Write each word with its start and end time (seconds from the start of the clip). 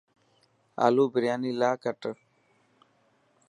آلو 0.85 1.05
برياني 1.13 1.51
لاءِ 1.59 1.75
ڪٽ. 1.83 2.01